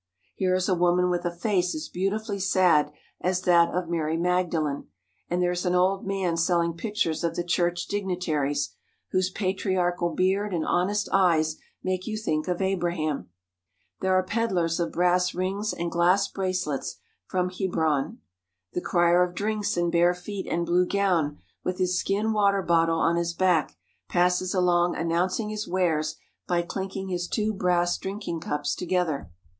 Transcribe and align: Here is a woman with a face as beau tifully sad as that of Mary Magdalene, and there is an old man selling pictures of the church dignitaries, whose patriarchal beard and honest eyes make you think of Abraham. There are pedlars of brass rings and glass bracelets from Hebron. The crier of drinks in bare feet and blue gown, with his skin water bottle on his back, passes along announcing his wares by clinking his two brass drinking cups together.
Here 0.33 0.55
is 0.55 0.67
a 0.67 0.73
woman 0.73 1.11
with 1.11 1.25
a 1.25 1.31
face 1.31 1.75
as 1.75 1.87
beau 1.87 2.09
tifully 2.09 2.39
sad 2.41 2.91
as 3.19 3.41
that 3.41 3.69
of 3.71 3.87
Mary 3.87 4.17
Magdalene, 4.17 4.87
and 5.29 5.43
there 5.43 5.51
is 5.51 5.63
an 5.63 5.75
old 5.75 6.07
man 6.07 6.37
selling 6.37 6.73
pictures 6.73 7.23
of 7.23 7.35
the 7.35 7.43
church 7.43 7.85
dignitaries, 7.85 8.73
whose 9.11 9.29
patriarchal 9.29 10.09
beard 10.15 10.55
and 10.55 10.65
honest 10.65 11.07
eyes 11.13 11.57
make 11.83 12.07
you 12.07 12.17
think 12.17 12.47
of 12.47 12.63
Abraham. 12.63 13.29
There 13.99 14.15
are 14.15 14.23
pedlars 14.23 14.79
of 14.79 14.91
brass 14.91 15.35
rings 15.35 15.71
and 15.71 15.91
glass 15.91 16.27
bracelets 16.27 16.95
from 17.27 17.51
Hebron. 17.51 18.21
The 18.73 18.81
crier 18.81 19.21
of 19.23 19.35
drinks 19.35 19.77
in 19.77 19.91
bare 19.91 20.15
feet 20.15 20.47
and 20.47 20.65
blue 20.65 20.87
gown, 20.87 21.37
with 21.63 21.77
his 21.77 21.99
skin 21.99 22.33
water 22.33 22.63
bottle 22.63 22.97
on 22.97 23.17
his 23.17 23.35
back, 23.35 23.77
passes 24.09 24.55
along 24.55 24.95
announcing 24.95 25.49
his 25.49 25.67
wares 25.67 26.15
by 26.47 26.63
clinking 26.63 27.09
his 27.09 27.27
two 27.27 27.53
brass 27.53 27.99
drinking 27.99 28.39
cups 28.39 28.73
together. 28.73 29.29